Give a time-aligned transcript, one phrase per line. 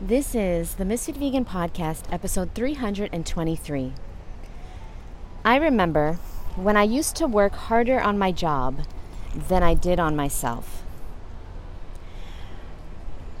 [0.00, 3.94] This is the Misfit Vegan Podcast, episode 323.
[5.42, 6.18] I remember
[6.54, 8.80] when I used to work harder on my job
[9.34, 10.82] than I did on myself.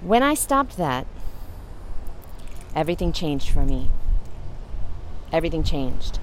[0.00, 1.08] When I stopped that,
[2.72, 3.88] everything changed for me.
[5.32, 6.20] Everything changed.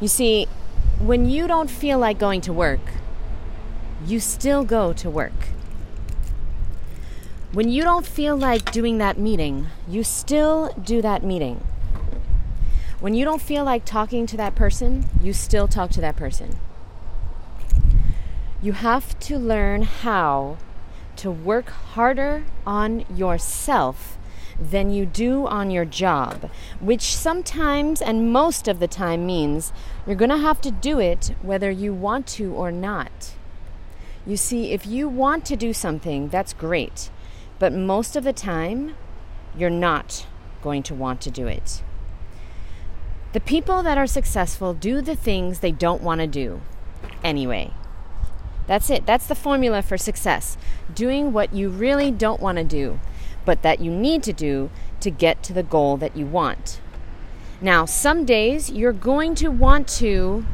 [0.00, 0.46] You see,
[1.00, 2.92] when you don't feel like going to work,
[4.06, 5.48] you still go to work.
[7.52, 11.64] When you don't feel like doing that meeting, you still do that meeting.
[12.98, 16.58] When you don't feel like talking to that person, you still talk to that person.
[18.60, 20.58] You have to learn how
[21.16, 24.18] to work harder on yourself
[24.58, 29.72] than you do on your job, which sometimes and most of the time means
[30.06, 33.34] you're going to have to do it whether you want to or not.
[34.26, 37.10] You see, if you want to do something, that's great,
[37.58, 38.94] but most of the time,
[39.56, 40.26] you're not
[40.62, 41.82] going to want to do it.
[43.32, 46.60] The people that are successful do the things they don't want to do
[47.22, 47.72] anyway.
[48.66, 49.06] That's it.
[49.06, 50.56] That's the formula for success.
[50.92, 52.98] Doing what you really don't want to do,
[53.44, 54.70] but that you need to do
[55.00, 56.80] to get to the goal that you want.
[57.60, 60.44] Now, some days you're going to want to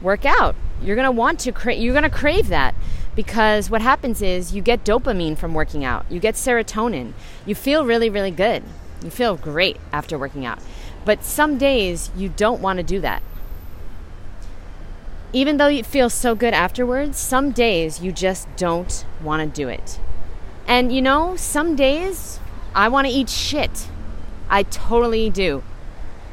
[0.00, 0.54] work out.
[0.82, 2.74] You're going to want to cra- you're going to crave that
[3.14, 6.04] because what happens is you get dopamine from working out.
[6.10, 7.12] You get serotonin.
[7.44, 8.62] You feel really really good.
[9.02, 10.58] You feel great after working out.
[11.04, 13.22] But some days you don't want to do that
[15.36, 19.68] even though you feel so good afterwards, some days you just don't want to do
[19.68, 20.00] it.
[20.66, 22.40] And you know, some days
[22.74, 23.88] I want to eat shit.
[24.48, 25.62] I totally do.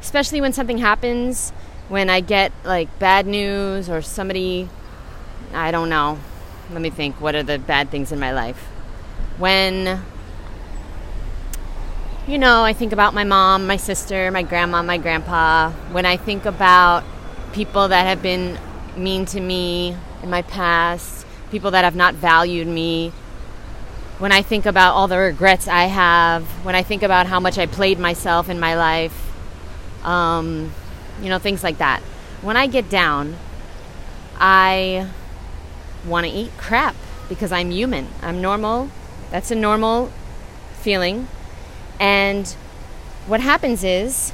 [0.00, 1.52] Especially when something happens,
[1.88, 4.68] when I get like bad news or somebody,
[5.52, 6.18] I don't know.
[6.70, 7.20] Let me think.
[7.20, 8.58] What are the bad things in my life?
[9.38, 10.00] When,
[12.26, 15.70] you know, I think about my mom, my sister, my grandma, my grandpa.
[15.92, 17.04] When I think about
[17.52, 18.58] people that have been
[18.96, 23.12] mean to me in my past, people that have not valued me.
[24.18, 27.58] When I think about all the regrets I have, when I think about how much
[27.58, 29.30] I played myself in my life,
[30.02, 30.72] um,
[31.22, 32.00] you know, things like that.
[32.42, 33.36] When I get down,
[34.38, 35.08] I
[36.06, 36.94] want to eat crap
[37.28, 38.08] because I'm human.
[38.22, 38.90] I'm normal.
[39.30, 40.12] That's a normal
[40.80, 41.28] feeling.
[41.98, 42.48] And
[43.26, 44.32] what happens is,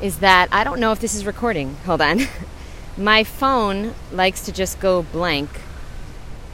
[0.00, 1.76] is that I don't know if this is recording.
[1.86, 2.20] Hold on.
[2.96, 5.48] My phone likes to just go blank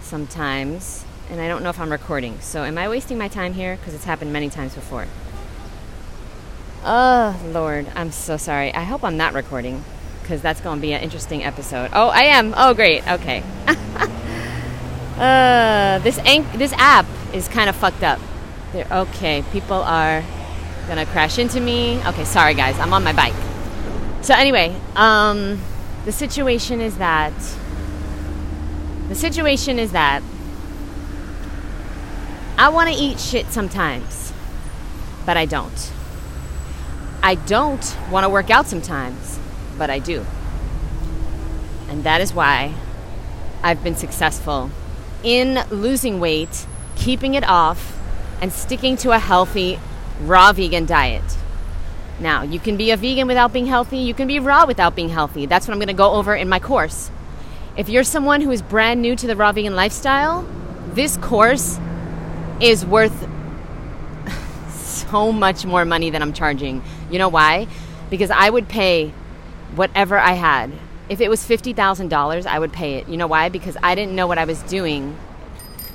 [0.00, 2.40] sometimes, and I don't know if I'm recording.
[2.40, 3.76] So, am I wasting my time here?
[3.76, 5.06] Because it's happened many times before.
[6.82, 8.72] Oh, Lord, I'm so sorry.
[8.74, 9.84] I hope I'm not recording
[10.22, 11.90] because that's going to be an interesting episode.
[11.92, 12.54] Oh, I am.
[12.56, 13.06] Oh, great.
[13.06, 13.42] Okay.
[15.18, 17.04] uh, this ank- this app
[17.34, 18.18] is kind of fucked up.
[18.72, 20.24] They're, okay, people are
[20.86, 22.00] gonna crash into me.
[22.06, 23.34] Okay, sorry guys, I'm on my bike.
[24.22, 25.60] So anyway, um,
[26.04, 27.32] the situation is that
[29.08, 30.22] the situation is that
[32.58, 34.32] I want to eat shit sometimes,
[35.26, 35.92] but I don't.
[37.22, 39.38] I don't want to work out sometimes,
[39.76, 40.24] but I do.
[41.88, 42.74] And that is why
[43.62, 44.70] I've been successful
[45.22, 46.66] in losing weight,
[46.96, 47.98] keeping it off,
[48.40, 49.78] and sticking to a healthy,
[50.22, 51.36] raw vegan diet.
[52.20, 55.10] Now, you can be a vegan without being healthy, you can be raw without being
[55.10, 55.46] healthy.
[55.46, 57.10] That's what I'm going to go over in my course.
[57.76, 60.46] If you're someone who is brand new to the raw vegan lifestyle,
[60.92, 61.78] this course
[62.60, 63.26] is worth
[65.10, 66.82] so much more money than I'm charging.
[67.10, 67.66] You know why?
[68.08, 69.12] Because I would pay
[69.74, 70.72] whatever I had.
[71.08, 73.08] If it was $50,000, I would pay it.
[73.08, 73.48] You know why?
[73.48, 75.16] Because I didn't know what I was doing.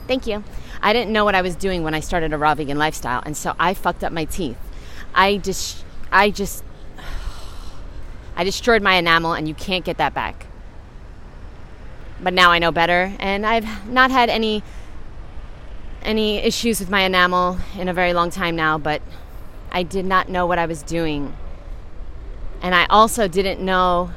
[0.07, 0.43] Thank you.
[0.81, 3.35] I didn't know what I was doing when I started a raw vegan lifestyle, and
[3.35, 4.57] so I fucked up my teeth.
[5.15, 6.63] I just I just
[8.35, 10.45] I destroyed my enamel and you can't get that back.
[12.21, 14.61] But now I know better and I've not had any
[16.05, 19.01] any issues with my enamel in a very long time now, but
[19.71, 21.35] I did not know what I was doing.
[22.61, 24.11] And I also didn't know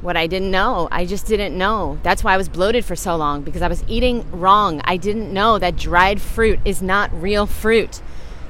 [0.00, 0.88] what I didn't know.
[0.92, 1.98] I just didn't know.
[2.02, 4.80] That's why I was bloated for so long because I was eating wrong.
[4.84, 8.02] I didn't know that dried fruit is not real fruit.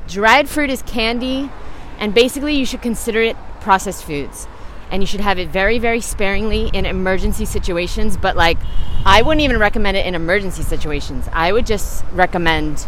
[0.09, 1.51] Dried fruit is candy
[1.99, 4.47] and basically, you should consider it processed foods.
[4.95, 8.17] And you should have it very, very sparingly in emergency situations.
[8.17, 8.59] But, like,
[9.05, 11.29] I wouldn't even recommend it in emergency situations.
[11.33, 12.87] I would just recommend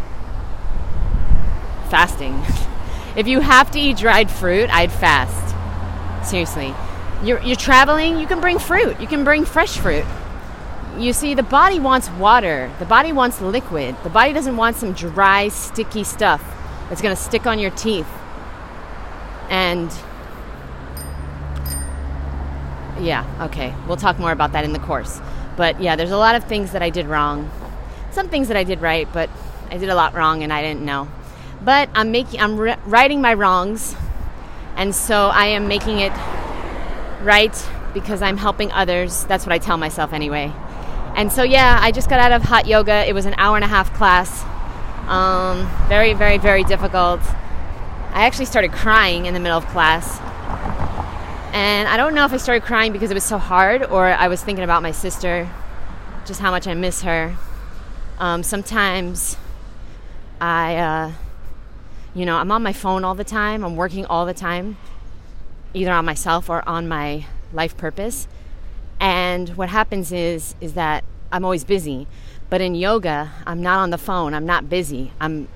[1.89, 2.41] fasting.
[3.17, 5.53] if you have to eat dried fruit, I'd fast.
[6.25, 6.73] Seriously.
[7.25, 9.01] You're, you're traveling, you can bring fruit.
[9.01, 10.05] You can bring fresh fruit.
[10.97, 12.71] you see, the body wants water.
[12.79, 13.97] The body wants liquid.
[14.03, 16.41] The body doesn't want some dry, sticky stuff
[16.87, 18.07] that's going to stick on your teeth.
[19.49, 19.91] And
[23.01, 23.73] yeah, okay.
[23.87, 25.19] We'll talk more about that in the course.
[25.55, 27.49] But yeah, there's a lot of things that I did wrong.
[28.11, 29.29] Some things that I did right, but
[29.69, 31.07] I did a lot wrong and I didn't know.
[31.63, 33.95] But I'm making I'm righting my wrongs.
[34.75, 36.13] And so I am making it
[37.23, 39.25] right because I'm helping others.
[39.25, 40.53] That's what I tell myself anyway.
[41.15, 43.07] And so yeah, I just got out of hot yoga.
[43.07, 44.43] It was an hour and a half class.
[45.09, 47.21] Um, very, very, very difficult.
[48.11, 50.19] I actually started crying in the middle of class.
[51.53, 54.27] And I don't know if I started crying because it was so hard or I
[54.27, 55.49] was thinking about my sister,
[56.25, 57.35] just how much I miss her.
[58.19, 59.37] Um, sometimes
[60.41, 61.11] I, uh,
[62.13, 64.77] you know, I'm on my phone all the time, I'm working all the time,
[65.73, 68.27] either on myself or on my life purpose.
[68.99, 72.07] And what happens is is that I'm always busy.
[72.49, 74.33] But in yoga, I'm not on the phone.
[74.33, 75.11] I'm not busy.
[75.19, 75.47] I'm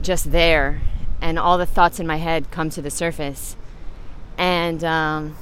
[0.00, 0.80] just there
[1.20, 3.56] and all the thoughts in my head come to the surface.
[4.62, 5.36] And um,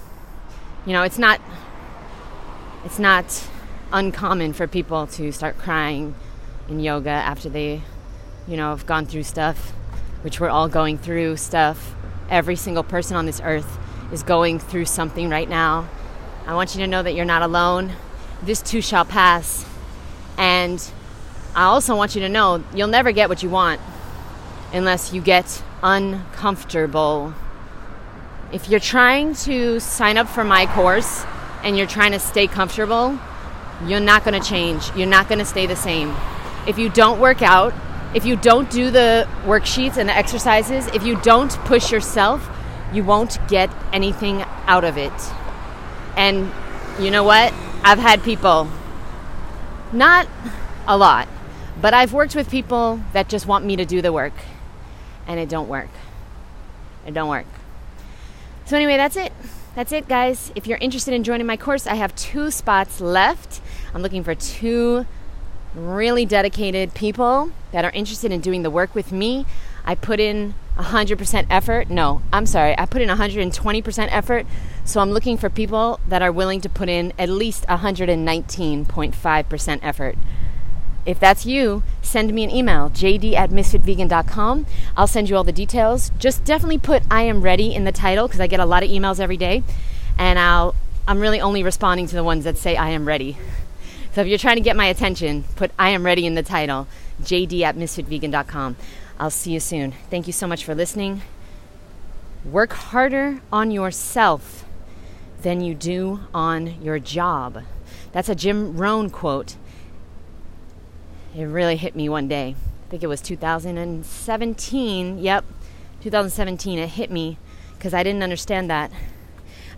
[0.87, 1.43] you know, it's not
[2.87, 3.46] it's not
[3.93, 6.14] uncommon for people to start crying
[6.70, 7.82] in yoga after they,
[8.49, 9.72] you know, have gone through stuff,
[10.22, 11.94] which we're all going through stuff.
[12.31, 13.78] Every single person on this earth
[14.11, 15.87] is going through something right now.
[16.46, 17.93] I want you to know that you're not alone.
[18.43, 19.67] This too shall pass.
[20.38, 20.82] And
[21.55, 23.82] I also want you to know you'll never get what you want
[24.72, 27.34] unless you get uncomfortable.
[28.52, 31.25] If you're trying to sign up for my course
[31.62, 33.17] and you're trying to stay comfortable,
[33.87, 34.91] you're not going to change.
[34.97, 36.17] You're not going to stay the same.
[36.67, 37.73] If you don't work out,
[38.12, 42.50] if you don't do the worksheets and the exercises, if you don't push yourself,
[42.93, 45.12] you won't get anything out of it.
[46.17, 46.50] And
[46.99, 47.55] you know what?
[47.85, 48.69] I've had people,
[49.93, 50.26] not
[50.88, 51.29] a lot,
[51.81, 54.35] but I've worked with people that just want me to do the work,
[55.29, 55.88] and it don't work.
[57.06, 57.46] It don't work.
[58.70, 59.32] So anyway, that's it.
[59.75, 60.52] That's it, guys.
[60.55, 63.61] If you're interested in joining my course, I have two spots left.
[63.93, 65.06] I'm looking for two
[65.75, 69.44] really dedicated people that are interested in doing the work with me.
[69.84, 71.90] I put in 100% effort.
[71.90, 72.78] No, I'm sorry.
[72.78, 74.46] I put in 120% effort.
[74.84, 80.17] So I'm looking for people that are willing to put in at least 119.5% effort.
[81.06, 84.67] If that's you, send me an email, jd at misfitvegan.com.
[84.97, 86.12] I'll send you all the details.
[86.19, 88.91] Just definitely put I am ready in the title because I get a lot of
[88.91, 89.62] emails every day.
[90.19, 90.75] And I'll,
[91.08, 93.38] I'm really only responding to the ones that say I am ready.
[94.12, 96.87] So if you're trying to get my attention, put I am ready in the title,
[97.23, 98.76] jd at misfitvegan.com.
[99.19, 99.93] I'll see you soon.
[100.11, 101.23] Thank you so much for listening.
[102.44, 104.64] Work harder on yourself
[105.43, 107.62] than you do on your job.
[108.12, 109.56] That's a Jim Rohn quote.
[111.35, 112.56] It really hit me one day.
[112.87, 115.19] I think it was 2017.
[115.19, 115.44] Yep,
[116.03, 116.79] 2017.
[116.79, 117.38] It hit me
[117.77, 118.91] because I didn't understand that.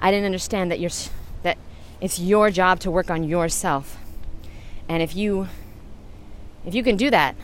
[0.01, 0.91] I didn't understand that you're
[1.43, 1.59] that
[2.01, 3.99] it's your job to work on yourself.
[4.89, 5.49] And if you
[6.65, 7.37] if you can do that,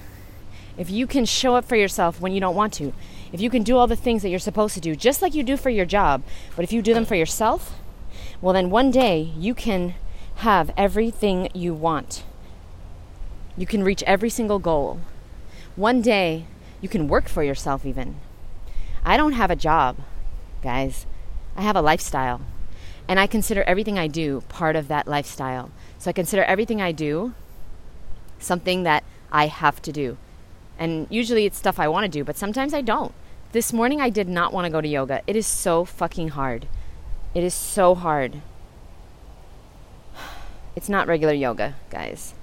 [0.78, 2.94] if you can show up for yourself when you don't want to,
[3.30, 5.42] if you can do all the things that you're supposed to do, just like you
[5.42, 6.22] do for your job,
[6.56, 7.78] but if you do them for yourself,
[8.40, 9.94] well, then one day you can
[10.36, 12.22] have everything you want.
[13.58, 15.00] You can reach every single goal.
[15.74, 16.46] One day
[16.80, 18.14] you can work for yourself, even.
[19.04, 19.96] I don't have a job,
[20.62, 21.06] guys.
[21.56, 22.40] I have a lifestyle.
[23.08, 25.72] And I consider everything I do part of that lifestyle.
[25.98, 27.34] So I consider everything I do
[28.38, 30.18] something that I have to do.
[30.78, 33.12] And usually it's stuff I want to do, but sometimes I don't.
[33.50, 35.22] This morning I did not want to go to yoga.
[35.26, 36.68] It is so fucking hard.
[37.34, 38.40] It is so hard.
[40.76, 42.34] It's not regular yoga, guys.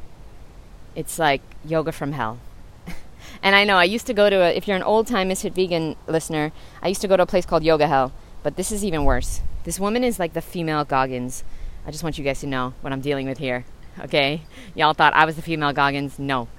[0.96, 2.40] It's like yoga from hell.
[3.44, 5.54] and I know I used to go to a, if you're an old time Misfit
[5.54, 8.84] Vegan listener, I used to go to a place called Yoga Hell, but this is
[8.84, 9.42] even worse.
[9.64, 11.44] This woman is like the female Goggins.
[11.86, 13.66] I just want you guys to know what I'm dealing with here.
[13.98, 14.42] Okay?
[14.74, 16.20] Y'all thought I was the female Goggins.
[16.20, 16.50] No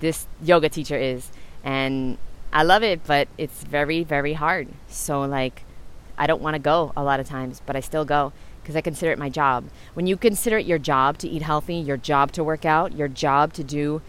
[0.00, 1.30] this yoga teacher is.
[1.64, 2.18] And
[2.52, 4.68] I love it, but it's very, very hard.
[4.88, 5.62] So, like,
[6.16, 8.32] I don't want to go a lot of times, but I still go
[8.66, 9.66] because I consider it my job.
[9.94, 13.06] When you consider it your job to eat healthy, your job to work out, your
[13.06, 14.02] job to do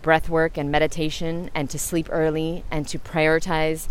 [0.00, 3.88] breath work and meditation and to sleep early and to prioritize,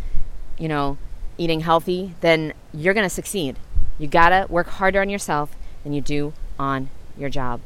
[0.57, 0.97] you know,
[1.37, 3.57] eating healthy, then you're going to succeed.
[3.99, 7.61] You got to work harder on yourself than you do on your job.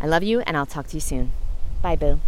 [0.00, 1.30] I love you, and I'll talk to you soon.
[1.80, 2.20] Bye, Boo.